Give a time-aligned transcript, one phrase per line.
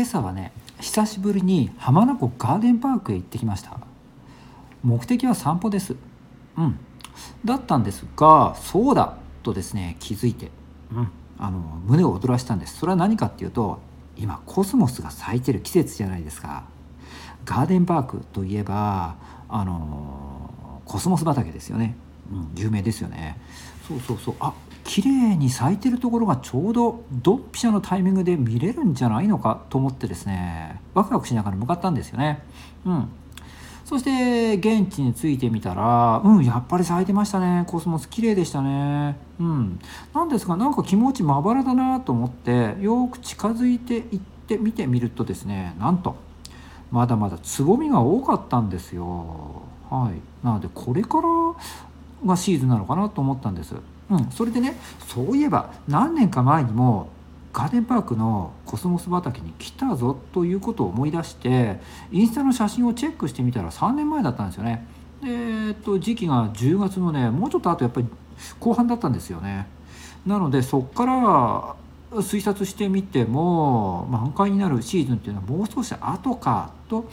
[0.00, 3.76] 今朝はね久しぶりに浜名湖ガーデンパークへ行ってきました。
[4.82, 5.94] 目的は散歩です。
[6.56, 6.78] うん。
[7.44, 10.50] だったんですがそうだとですね気づいて、
[10.90, 12.78] うん、あの胸を躍らしたんです。
[12.78, 13.78] それは何かっていうと
[14.16, 16.64] 今コスモスが咲いてる季節じゃないですか。
[17.44, 19.16] ガーデンパークといえば
[19.50, 21.94] あのコスモス畑ですよね、
[22.32, 23.38] うん、有名ですよね。
[23.86, 24.34] そうそうそう。
[24.40, 24.54] あ
[24.90, 30.80] 綺麗に咲いてるところがちょうどドンピシャのタイミングで見れるんじゃないのかと思ってですね。
[30.94, 32.42] ワクワクしながら向かったんですよね。
[32.84, 33.08] うん。
[33.84, 37.62] そして現地に着いてみたらうんやっぱり咲いてましたね。
[37.68, 39.16] コスモス綺麗でしたね。
[39.38, 39.78] うん。
[40.12, 46.16] なんですがなんか気持ちまばらだなと思ってよく近づいていって見てみるとですねなんと
[46.90, 49.62] まだまだつぼみが多かったんですよ。
[49.88, 50.44] はい。
[50.44, 51.28] なのでこれから
[52.26, 53.76] がシーズンなのかなと思ったんです。
[54.10, 57.08] うん、それでねそういえば何年か前にも
[57.52, 61.80] ガーデンパークのコスモス畑に来たぞということを思い出して
[62.12, 64.86] インスタの写真をチェックしてみたら3年前だったんですよね。
[65.22, 68.06] でえっと時期が10月のねもうちょっとあとやっぱり
[68.58, 69.66] 後半だったんですよね。
[70.26, 71.76] なのでそっから
[72.20, 77.08] 推察してみても満開になるシーズンっていうのはもう少し後かと、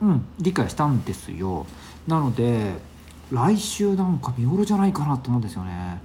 [0.00, 1.66] うん、理解したんですよ。
[2.06, 2.74] なので
[3.30, 6.00] 来週なんか見頃じゃないかなと思うんですよね。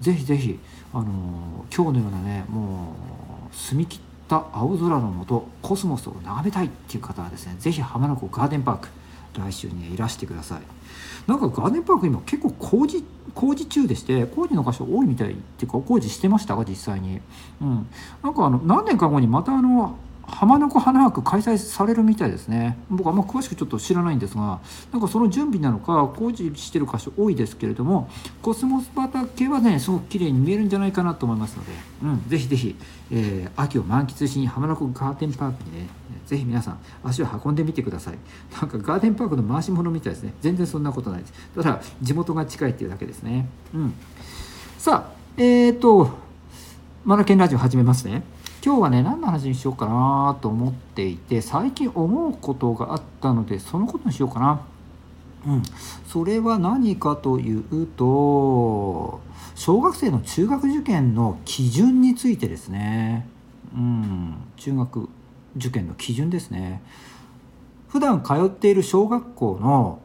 [0.00, 0.58] ぜひぜひ
[0.92, 2.94] あの今日のようなねも
[3.52, 8.88] う澄み切った青空のもとコスモスを眺めたいっていう方はですねぜひ浜名湖ガーデンパーク
[9.38, 10.62] 来週にいらしてください。
[11.26, 16.56] なんかガーデンパーク今結構工事工事中でして工事の箇所多いみたいっていうか工事してました？
[16.56, 17.20] が実際に。
[17.60, 17.86] うん。
[18.22, 22.76] なんかあの何年か後にまたあの浜名湖花博開催されるみたいですね。
[22.90, 24.60] 僕あんま詳しくちょっと知らないんですが
[24.92, 28.10] なんかその準備なのか工事してる箇所多いですけれども
[28.42, 32.76] コスモス畑はねすごく綺麗に見えるんじゃないかなと思いますので、うん、ぜひぜひ、
[33.12, 35.88] えー、秋を満喫しに浜名湖ガーデンパークにね
[36.26, 38.18] ぜひ皆さん足を運んでみてください。
[38.60, 40.34] なんかガーデンパークの回し物みたいですね。
[40.40, 41.32] 全然そんなことないです。
[41.54, 43.48] ただ地元が近いっていうだけですね。
[43.72, 43.94] うん。
[44.76, 46.10] さあえっ、ー、と
[47.04, 48.24] マナケンラジオ始めますね。
[48.66, 54.60] 今日はね何の話にしようかなと思っていて最近思うことがあったのでそのことにしようかな。
[55.46, 55.62] うん、
[56.08, 59.20] それは何かというと
[59.54, 63.28] 小学生の中学受験の基準についてですね、
[63.72, 65.08] うん、中学
[65.56, 66.82] 受験の基準ですね。
[67.86, 70.00] 普段通っている小学校の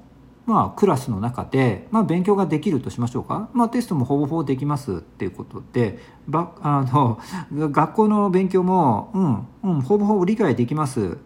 [0.51, 7.19] まあ、クラスの中で、まあ、勉強ができるとしましょうか、まあ、テストもほぼほぼできますっていうことでばあの
[7.71, 11.17] 学校の勉強も、うんうん、ほぼほぼ理解できます。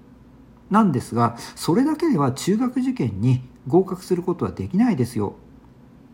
[0.69, 5.33] なんですがそれだけでは中学受験に合格することはできないですよ。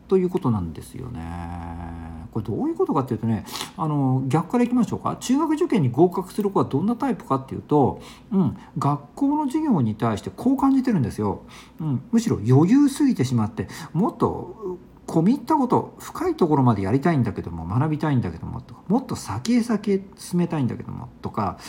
[0.08, 1.91] ということなんですよね。
[2.31, 3.46] これどういうことかっていうとね
[3.78, 5.18] あの逆からいきましょうか。
[5.19, 11.44] 中学受験に合格する子はどんなタイプかっていうと、うん、学校の授業に対してこう感じてるんですよ、
[11.80, 14.80] うん、むしろ余裕すぎてしまってもっと
[15.12, 21.59] 込み入ったこと深いところまでやりたいんだけども学びたいんだけどもとかもっと先へ先へ進めたいんだけどもとか、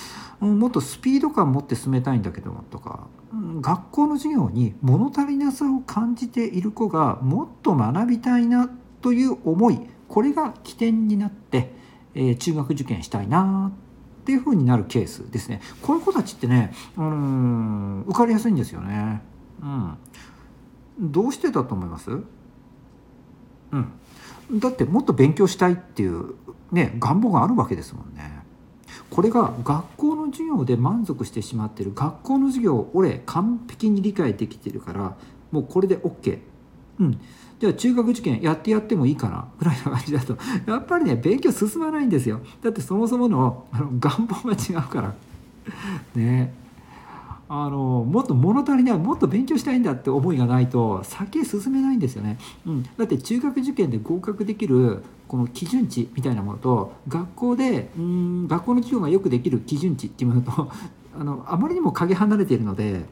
[0.40, 8.70] うん、もっとスピード感持って進めたいんだけどもとか、うん、学校の授業に物足りなさを感じている子がもっと学びたいな
[9.00, 9.80] という思い
[10.12, 11.72] これが起点になって、
[12.14, 13.72] えー、中学受験したいな
[14.20, 15.62] っていうふうになるケースですね。
[15.80, 19.22] こういう子たちってねうん受かりやすいんですよね。
[19.62, 19.96] うん。
[21.00, 22.10] どうしてだと思います？
[22.10, 22.14] う
[23.78, 23.90] ん。
[24.60, 26.34] だってもっと勉強したいっていう
[26.72, 28.42] ね願望があるわけですもんね。
[29.08, 35.16] これが学校の授業で満足してしまってる学校の授業を俺完璧に理解できてるから
[35.50, 36.38] もうこれで OK
[37.00, 37.20] うん。
[37.62, 40.36] じゃあ中学受験やってやってもいいかな ぐらいな感じだと。
[40.66, 42.40] やっぱりね勉強進まないんですよ。
[42.60, 45.14] だってそもそもの あの願望が違うから。
[46.16, 46.52] ね。
[47.48, 60.72] あのもっと物足りないもっと勉強したいんだって思いがないと先へ進めないんですよね、うん、だって中学受験で合格できるこの基準値みたいなものと学校でうん学校の授業がよくできる基準値っていうものと
[61.14, 63.04] あのあまりにもかけ離れているので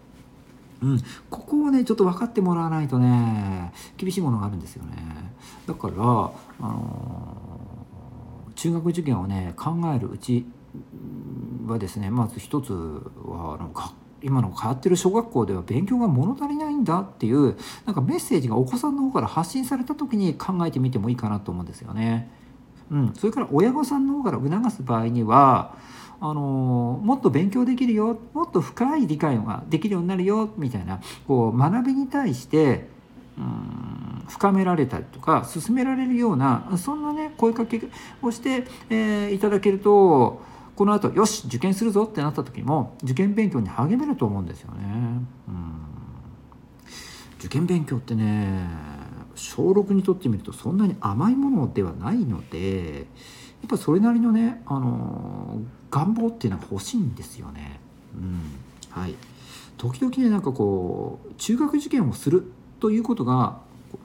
[0.82, 4.96] うん、ここをねちょっと分かってもらわないとね厳しいものがあるんですよね。
[5.66, 10.46] だから、あのー、中学受験をね考えるうち
[11.66, 13.72] はですねまず一つはあの
[14.22, 17.56] 今の通ってる小学校では勉強が物足りないんだっていう
[17.86, 22.30] なんかメッセージがお子さんの方から発信された時に考えてみてもいいかなと思うんですよね。
[22.90, 25.76] うん、それから親御さんの方から促す場合には
[26.20, 32.88] あのもっと勉強できるよもっと深い理解ができるようになるよみたいなこう学びに対して
[33.38, 37.81] うん深められたりとか進められるようなそんなね声かけ
[38.22, 40.43] をして、えー、いただけると
[40.76, 44.84] この後よし受験するぞってなった時も受験勉強に励めると思うんですよね。
[45.49, 45.90] うん
[47.38, 48.66] 受験勉強ってね
[49.34, 53.06] 小6にとってみるとそんなに甘いものではないので
[53.62, 57.81] やっぱそれなりのね、あの願望っていうのは欲しいんですよね。
[58.14, 58.40] うん、
[58.90, 59.14] はい。
[59.76, 63.58] 時々ねなんかこう中学受験をするということが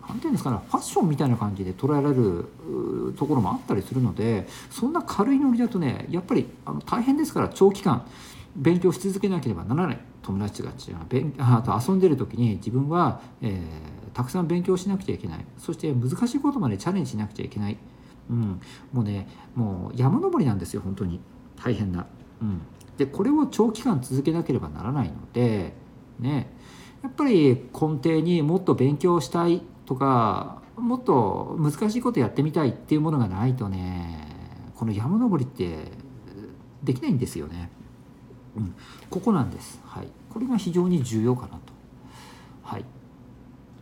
[0.08, 8.08] 何て言うんですかねファッションみたいな感じで捉えられるところもあったりするのでそんな軽いノリだとねやっぱりあの大変ですから長期間
[8.56, 10.00] 勉強し続けなければならない。
[10.26, 15.46] 友達たちが勉 あと遊んでる時に自分は、えー、たくさん勉強しなくちゃいけない。
[15.58, 17.78] そして難しいことまでチャレンジしなくちゃいけない、
[18.30, 18.60] うん、
[18.92, 21.20] もうねもう山登りなんですよ本当に。
[21.62, 22.06] 大変な。
[22.42, 22.62] うん、
[22.98, 25.74] でこれを長期間続けなければならないので
[26.20, 26.50] ね
[27.02, 34.28] やっぱり根底にもっと勉強したいとかもっと難しいことやってみたいっていうものがないとね
[34.76, 35.92] この山登りって
[36.84, 37.72] できないんですよね。
[38.56, 38.76] うん、
[39.10, 39.80] ここなんです。
[39.86, 41.60] はい、これが非常に重要かなと。
[42.64, 42.86] はい、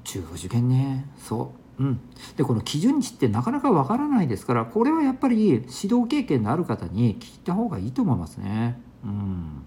[0.03, 1.62] 中学受験ね、そう。
[1.79, 1.99] うん、
[2.37, 8.79] でこの基準値ってなかなかわからないですからこれはやっぱり指導経験のある方に聞いた方がいいと思いますね。
[9.03, 9.63] うん。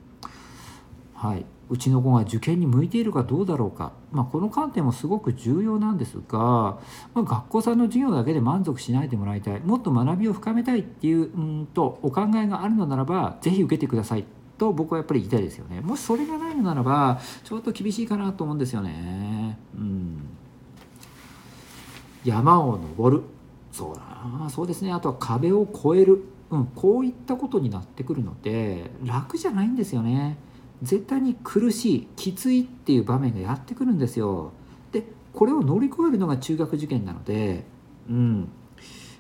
[1.14, 6.78] はい、うちの子が受験に向いているかどうだろうか、まあ、この観点もすごく重要なんですが、ま
[7.16, 9.60] あ、学校さんの授業だけで満足しないでもらいたい。
[9.60, 11.22] もっと学びを深めたいっていうう
[11.62, 14.24] んとお考えがあるのならば是非受けてください
[14.58, 15.80] と僕はやっぱり言いたいですよね。
[15.80, 19.58] もしそれがないのならばちょっと厳しいかなと思うんですよね。
[19.74, 19.95] うん。
[22.26, 23.22] 山を登る。
[23.72, 24.00] そうだ
[24.40, 24.50] な。
[24.50, 24.92] そうですね。
[24.92, 30.38] あとは壁を越える、うん、こういったことになってくるので楽じゃないんですよね。
[30.82, 34.52] 絶対に苦しいきついっていう場面がやってくるんですよ。
[34.92, 37.64] でこれを乗り越えるのが中学受験なので、
[38.08, 38.48] うん。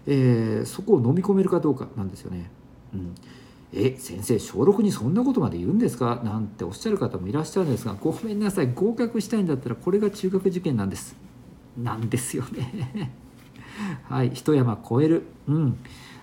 [0.06, 2.50] えー、そこを飲み込めるかどうかなんですよね。
[2.94, 3.14] うん。
[3.72, 6.22] え先生小6にそんなことまで言うんですか？
[6.24, 8.72] なんておっしゃる方もいらっしゃるんですがごめんなさい。
[8.72, 11.16] 合格したいんだったらこれが中学受験なんです。
[11.76, 13.12] なんですよね。
[14.08, 15.22] はい一山越える。
[15.48, 15.78] うん。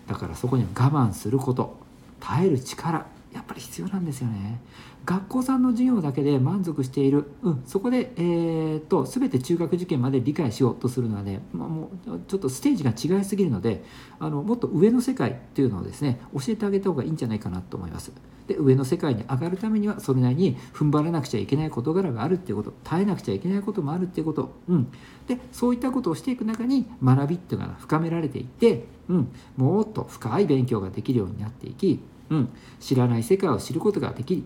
[0.08, 1.78] だからそこには我慢すること。
[2.20, 3.06] 耐える力。
[3.44, 4.60] っぱり必要なんですよね。
[5.06, 13.84] 学校さんの授業だけで満足している、うん、そこで、えーと、全て中学受験まで理解しようとするのはね、まあ、もうちょっとステージが違いすぎるので
[14.20, 18.14] あのもっと上の世界っていうのをですね教えてあげた方がいいんじゃないかなと思います。
[18.48, 24.92] で上の世界に上がるためにはそれなりに踏ん張らなくちゃいけない事柄があるっていうこと耐えなくちゃいけないこともあるっていうこと、うん、
[25.28, 32.02] でそういったことをしていく中に学びっていうのが深められていって、うん、もっと深い勉強ができるようになっていき、
[32.34, 32.50] うん、
[32.80, 34.44] 知らない世界を知ることができ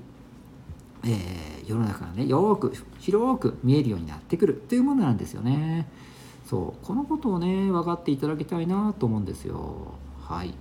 [1.03, 4.55] えー、世の中がねよく広く見えるようになってくる。
[4.67, 5.87] というものなんですよね。
[6.45, 6.85] そう。
[6.85, 9.93] このことをね分かっていただきたいなと思うんですよ。
[10.19, 10.53] はい。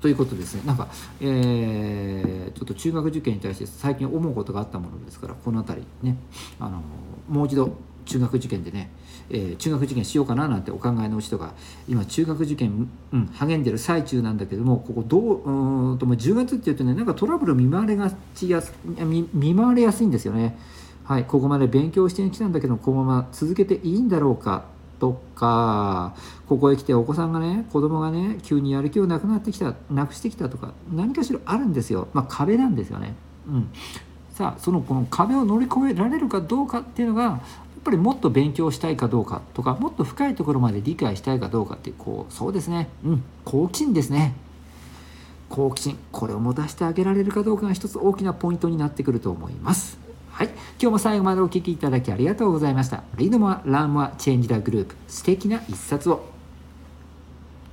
[0.00, 0.62] ということですね。
[0.66, 0.88] なんか、
[1.20, 6.16] えー、ちょっと中学受験に対して最近思うことがあったものですからこの辺りね。
[6.60, 6.82] あの
[7.28, 7.72] もう一度
[8.04, 8.90] 中学受験でね、
[9.30, 11.52] えー、中学受験しようかななんてお考えの人が
[11.88, 20.56] 今中学受験、うん、励んでる最中なんだけどもここどううんとも10月っていうとねなんかトラブル見舞われがちや見見舞われやすいんですよね。
[21.04, 24.64] はい、ここまで勉強してきたんだけどこのまま続けていいんだろうか
[24.98, 26.14] とか
[26.48, 33.14] ここへ来てお子さんがね子供がね急にやる気をなくなってきたなくしてきたとか何かしらあるんですよ、まあ、壁なんですよね。
[33.46, 33.68] うん、
[34.30, 37.40] さあそのこの壁を乗り越えられるかどうかっていうのが
[37.84, 42.88] やっぱりもっと勉強したいかどうかとかもっと深いところまで理解したいかどうかってこうそうですね。
[43.04, 44.34] うん好奇心ですね。
[45.48, 45.98] 好奇心。
[46.10, 49.98] これを持たせてあげられるかどうかが一つ大きなポイントになってくると思います。
[50.30, 50.48] はい。
[50.48, 53.04] 今日も最後までお聴きいただきありがとうございました。
[53.16, 54.96] Read more learn more change the globe。
[55.06, 56.33] 素敵な一冊を。